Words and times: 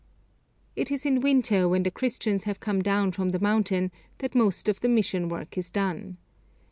It 0.75 0.89
is 0.89 1.05
in 1.05 1.21
winter, 1.21 1.69
when 1.69 1.83
the 1.83 1.91
Christians 1.91 2.45
have 2.45 2.59
come 2.59 2.81
down 2.81 3.11
from 3.11 3.29
the 3.29 3.39
mountain, 3.39 3.91
that 4.17 4.33
most 4.33 4.67
of 4.67 4.81
the 4.81 4.89
mission 4.89 5.29
work 5.29 5.59
is 5.59 5.69
done. 5.69 6.17